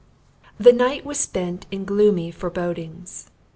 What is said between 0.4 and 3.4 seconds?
The night was spent in gloomy forebodings.